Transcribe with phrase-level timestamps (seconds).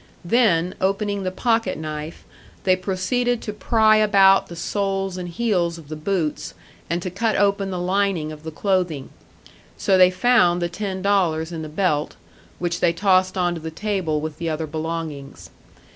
[0.25, 2.23] Then, opening the pocket knife,
[2.63, 6.55] they proceeded to pry about the soles and heels of the boots,
[6.89, 9.11] and to cut open the lining of the clothing.
[9.77, 12.15] So they found the ten dollars in the belt,
[12.57, 15.51] which they tossed onto the table with the other belongings.